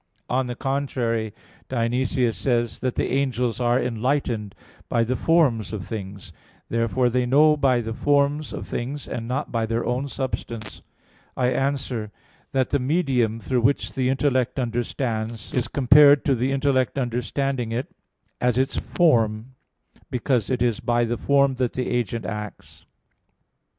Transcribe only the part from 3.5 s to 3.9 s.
are